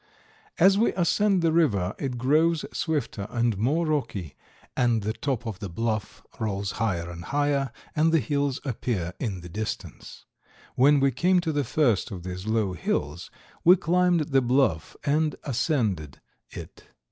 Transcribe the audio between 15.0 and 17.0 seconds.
and ascended it.